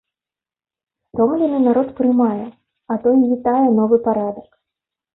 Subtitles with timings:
[1.07, 2.41] Стомлены народ прымае,
[2.91, 4.47] а то і вітае новы парадак.